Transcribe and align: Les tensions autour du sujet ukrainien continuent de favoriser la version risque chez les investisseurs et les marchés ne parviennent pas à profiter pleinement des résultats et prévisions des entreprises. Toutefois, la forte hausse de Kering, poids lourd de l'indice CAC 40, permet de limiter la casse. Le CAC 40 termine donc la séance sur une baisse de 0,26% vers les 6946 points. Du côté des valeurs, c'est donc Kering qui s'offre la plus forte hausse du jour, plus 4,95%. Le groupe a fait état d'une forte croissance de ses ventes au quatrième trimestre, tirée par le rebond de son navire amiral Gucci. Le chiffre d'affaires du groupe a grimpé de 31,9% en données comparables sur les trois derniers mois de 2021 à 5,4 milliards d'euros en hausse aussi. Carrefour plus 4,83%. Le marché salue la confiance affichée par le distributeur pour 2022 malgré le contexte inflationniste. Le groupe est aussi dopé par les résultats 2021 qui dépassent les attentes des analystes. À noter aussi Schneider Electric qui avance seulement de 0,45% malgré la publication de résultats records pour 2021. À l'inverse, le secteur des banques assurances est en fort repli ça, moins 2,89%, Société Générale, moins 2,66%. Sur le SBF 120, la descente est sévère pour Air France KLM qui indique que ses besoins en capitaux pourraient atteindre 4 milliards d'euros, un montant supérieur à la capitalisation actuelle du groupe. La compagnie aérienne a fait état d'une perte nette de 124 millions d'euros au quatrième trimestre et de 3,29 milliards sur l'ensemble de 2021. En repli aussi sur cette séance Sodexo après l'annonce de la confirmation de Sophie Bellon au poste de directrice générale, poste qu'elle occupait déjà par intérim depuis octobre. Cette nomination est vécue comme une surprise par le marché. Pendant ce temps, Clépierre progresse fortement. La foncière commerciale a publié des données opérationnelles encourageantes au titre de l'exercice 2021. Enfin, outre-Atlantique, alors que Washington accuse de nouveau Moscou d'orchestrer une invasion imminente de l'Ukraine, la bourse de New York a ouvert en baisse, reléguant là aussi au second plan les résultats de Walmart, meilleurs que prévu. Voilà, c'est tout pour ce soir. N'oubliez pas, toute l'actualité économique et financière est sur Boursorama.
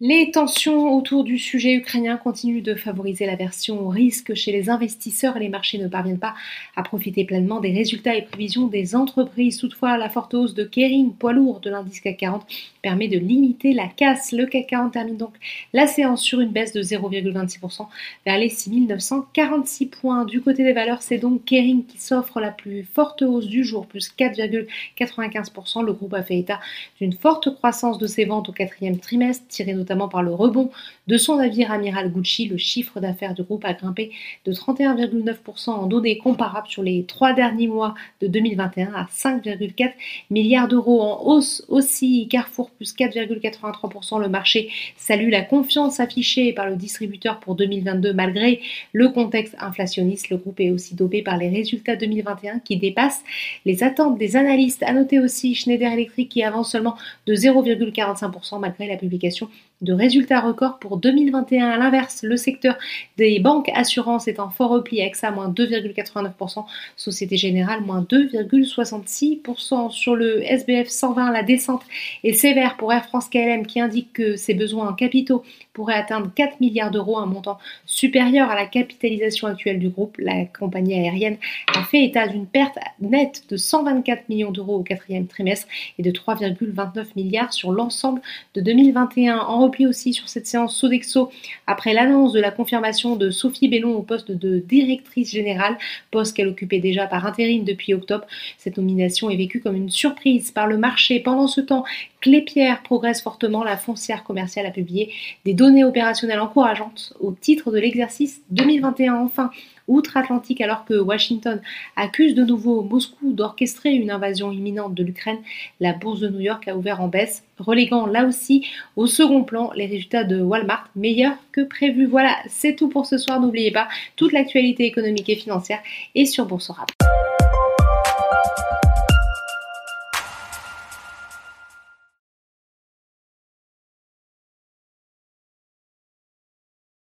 Les 0.00 0.30
tensions 0.30 0.96
autour 0.96 1.24
du 1.24 1.38
sujet 1.38 1.72
ukrainien 1.72 2.18
continuent 2.18 2.62
de 2.62 2.76
favoriser 2.76 3.26
la 3.26 3.34
version 3.34 3.88
risque 3.88 4.32
chez 4.34 4.52
les 4.52 4.70
investisseurs 4.70 5.36
et 5.36 5.40
les 5.40 5.48
marchés 5.48 5.76
ne 5.76 5.88
parviennent 5.88 6.20
pas 6.20 6.36
à 6.76 6.84
profiter 6.84 7.24
pleinement 7.24 7.58
des 7.58 7.72
résultats 7.72 8.14
et 8.14 8.22
prévisions 8.22 8.68
des 8.68 8.94
entreprises. 8.94 9.58
Toutefois, 9.58 9.98
la 9.98 10.08
forte 10.08 10.34
hausse 10.34 10.54
de 10.54 10.62
Kering, 10.62 11.14
poids 11.14 11.32
lourd 11.32 11.58
de 11.58 11.70
l'indice 11.70 11.98
CAC 11.98 12.16
40, 12.16 12.46
permet 12.80 13.08
de 13.08 13.18
limiter 13.18 13.72
la 13.72 13.88
casse. 13.88 14.30
Le 14.30 14.46
CAC 14.46 14.68
40 14.68 14.92
termine 14.92 15.16
donc 15.16 15.34
la 15.72 15.88
séance 15.88 16.22
sur 16.22 16.38
une 16.38 16.50
baisse 16.50 16.72
de 16.72 16.80
0,26% 16.80 17.88
vers 18.24 18.38
les 18.38 18.50
6946 18.50 19.86
points. 19.86 20.24
Du 20.26 20.40
côté 20.40 20.62
des 20.62 20.74
valeurs, 20.74 21.02
c'est 21.02 21.18
donc 21.18 21.44
Kering 21.44 21.84
qui 21.84 21.98
s'offre 21.98 22.38
la 22.38 22.52
plus 22.52 22.84
forte 22.84 23.22
hausse 23.22 23.48
du 23.48 23.64
jour, 23.64 23.84
plus 23.88 24.12
4,95%. 24.16 25.84
Le 25.84 25.92
groupe 25.92 26.14
a 26.14 26.22
fait 26.22 26.38
état 26.38 26.60
d'une 27.00 27.14
forte 27.14 27.52
croissance 27.52 27.98
de 27.98 28.06
ses 28.06 28.26
ventes 28.26 28.48
au 28.48 28.52
quatrième 28.52 28.98
trimestre, 28.98 29.44
tirée 29.48 29.74
par 30.10 30.22
le 30.22 30.32
rebond 30.32 30.70
de 31.06 31.16
son 31.16 31.36
navire 31.36 31.72
amiral 31.72 32.10
Gucci. 32.10 32.46
Le 32.46 32.56
chiffre 32.56 33.00
d'affaires 33.00 33.34
du 33.34 33.42
groupe 33.42 33.64
a 33.64 33.72
grimpé 33.72 34.10
de 34.44 34.52
31,9% 34.52 35.70
en 35.70 35.86
données 35.86 36.18
comparables 36.18 36.68
sur 36.68 36.82
les 36.82 37.04
trois 37.04 37.32
derniers 37.32 37.66
mois 37.66 37.94
de 38.20 38.26
2021 38.26 38.92
à 38.94 39.04
5,4 39.04 39.92
milliards 40.30 40.68
d'euros 40.68 41.00
en 41.00 41.24
hausse 41.24 41.64
aussi. 41.68 42.28
Carrefour 42.28 42.70
plus 42.70 42.94
4,83%. 42.94 44.20
Le 44.20 44.28
marché 44.28 44.70
salue 44.96 45.30
la 45.30 45.42
confiance 45.42 46.00
affichée 46.00 46.52
par 46.52 46.68
le 46.68 46.76
distributeur 46.76 47.40
pour 47.40 47.54
2022 47.54 48.12
malgré 48.12 48.60
le 48.92 49.08
contexte 49.08 49.56
inflationniste. 49.58 50.30
Le 50.30 50.36
groupe 50.36 50.60
est 50.60 50.70
aussi 50.70 50.94
dopé 50.94 51.22
par 51.22 51.38
les 51.38 51.48
résultats 51.48 51.96
2021 51.96 52.58
qui 52.60 52.76
dépassent 52.76 53.22
les 53.64 53.82
attentes 53.82 54.18
des 54.18 54.36
analystes. 54.36 54.82
À 54.82 54.92
noter 54.92 55.18
aussi 55.18 55.54
Schneider 55.54 55.92
Electric 55.92 56.28
qui 56.28 56.42
avance 56.42 56.72
seulement 56.72 56.96
de 57.26 57.34
0,45% 57.34 58.60
malgré 58.60 58.86
la 58.86 58.96
publication 58.96 59.48
de 59.80 59.92
résultats 59.92 60.40
records 60.40 60.78
pour 60.78 60.96
2021. 60.96 61.70
À 61.70 61.76
l'inverse, 61.76 62.22
le 62.22 62.36
secteur 62.36 62.76
des 63.16 63.38
banques 63.38 63.70
assurances 63.74 64.26
est 64.26 64.40
en 64.40 64.50
fort 64.50 64.70
repli 64.70 65.00
ça, 65.14 65.30
moins 65.30 65.48
2,89%, 65.48 66.64
Société 66.96 67.36
Générale, 67.36 67.82
moins 67.82 68.02
2,66%. 68.02 69.90
Sur 69.90 70.16
le 70.16 70.42
SBF 70.42 70.88
120, 70.88 71.30
la 71.32 71.42
descente 71.42 71.82
est 72.24 72.32
sévère 72.32 72.76
pour 72.76 72.92
Air 72.92 73.04
France 73.04 73.28
KLM 73.28 73.66
qui 73.66 73.80
indique 73.80 74.12
que 74.12 74.36
ses 74.36 74.54
besoins 74.54 74.88
en 74.88 74.92
capitaux 74.94 75.42
pourraient 75.72 75.94
atteindre 75.94 76.30
4 76.34 76.60
milliards 76.60 76.90
d'euros, 76.90 77.18
un 77.18 77.26
montant 77.26 77.58
supérieur 77.86 78.50
à 78.50 78.56
la 78.56 78.66
capitalisation 78.66 79.46
actuelle 79.46 79.78
du 79.78 79.88
groupe. 79.88 80.16
La 80.18 80.44
compagnie 80.46 80.94
aérienne 80.94 81.36
a 81.76 81.84
fait 81.84 82.04
état 82.04 82.26
d'une 82.26 82.46
perte 82.46 82.76
nette 83.00 83.44
de 83.48 83.56
124 83.56 84.28
millions 84.28 84.50
d'euros 84.50 84.76
au 84.76 84.82
quatrième 84.82 85.28
trimestre 85.28 85.68
et 85.98 86.02
de 86.02 86.10
3,29 86.10 87.06
milliards 87.14 87.52
sur 87.52 87.70
l'ensemble 87.70 88.20
de 88.54 88.60
2021. 88.60 89.38
En 89.38 89.67
repli 89.68 89.86
aussi 89.86 90.12
sur 90.12 90.28
cette 90.28 90.46
séance 90.46 90.76
Sodexo 90.76 91.30
après 91.66 91.92
l'annonce 91.92 92.32
de 92.32 92.40
la 92.40 92.50
confirmation 92.50 93.16
de 93.16 93.30
Sophie 93.30 93.68
Bellon 93.68 93.94
au 93.94 94.02
poste 94.02 94.32
de 94.32 94.58
directrice 94.58 95.30
générale, 95.30 95.76
poste 96.10 96.34
qu'elle 96.34 96.48
occupait 96.48 96.80
déjà 96.80 97.06
par 97.06 97.26
intérim 97.26 97.64
depuis 97.64 97.94
octobre. 97.94 98.26
Cette 98.56 98.78
nomination 98.78 99.30
est 99.30 99.36
vécue 99.36 99.60
comme 99.60 99.76
une 99.76 99.90
surprise 99.90 100.50
par 100.50 100.66
le 100.66 100.78
marché. 100.78 101.20
Pendant 101.20 101.46
ce 101.46 101.60
temps, 101.60 101.84
Clépierre 102.20 102.82
progresse 102.82 103.22
fortement. 103.22 103.62
La 103.62 103.76
foncière 103.76 104.24
commerciale 104.24 104.66
a 104.66 104.70
publié 104.70 105.12
des 105.44 105.54
données 105.54 105.84
opérationnelles 105.84 106.40
encourageantes 106.40 107.12
au 107.20 107.32
titre 107.32 107.70
de 107.70 107.78
l'exercice 107.78 108.42
2021. 108.50 109.16
Enfin, 109.16 109.50
outre-Atlantique, 109.88 110.60
alors 110.60 110.84
que 110.84 110.94
Washington 110.94 111.60
accuse 111.96 112.34
de 112.34 112.44
nouveau 112.44 112.82
Moscou 112.82 113.32
d'orchestrer 113.32 113.90
une 113.90 114.10
invasion 114.10 114.52
imminente 114.52 114.94
de 114.94 115.02
l'Ukraine, 115.02 115.38
la 115.80 115.92
bourse 115.92 116.20
de 116.20 116.28
New 116.28 116.40
York 116.40 116.68
a 116.68 116.76
ouvert 116.76 117.00
en 117.00 117.08
baisse, 117.08 117.44
reléguant 117.58 118.06
là 118.06 118.26
aussi 118.26 118.66
au 118.96 119.06
second 119.06 119.42
plan 119.42 119.72
les 119.74 119.86
résultats 119.86 120.24
de 120.24 120.40
Walmart, 120.40 120.90
meilleurs 120.94 121.36
que 121.52 121.62
prévu. 121.62 122.06
Voilà, 122.06 122.36
c'est 122.46 122.76
tout 122.76 122.88
pour 122.88 123.06
ce 123.06 123.18
soir. 123.18 123.40
N'oubliez 123.40 123.72
pas, 123.72 123.88
toute 124.16 124.32
l'actualité 124.32 124.84
économique 124.84 125.28
et 125.28 125.36
financière 125.36 125.80
est 126.14 126.26
sur 126.26 126.46
Boursorama. 126.46 126.86